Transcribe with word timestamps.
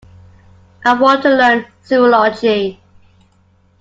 I 0.83 0.95
want 0.99 1.21
to 1.21 1.29
learn 1.29 1.63
Zoology. 1.85 2.81